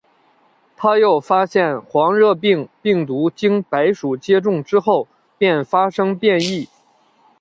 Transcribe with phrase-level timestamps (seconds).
[0.75, 6.67] 他又发现黄热病病毒经白鼠接种之后便发生变异。